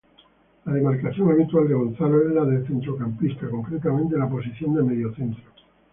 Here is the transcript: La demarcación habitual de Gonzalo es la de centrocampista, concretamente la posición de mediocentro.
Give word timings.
La 0.65 0.73
demarcación 0.73 1.29
habitual 1.29 1.67
de 1.67 1.75
Gonzalo 1.75 2.27
es 2.27 2.33
la 2.33 2.43
de 2.43 2.65
centrocampista, 2.65 3.47
concretamente 3.47 4.17
la 4.17 4.27
posición 4.27 4.73
de 4.73 4.81
mediocentro. 4.81 5.43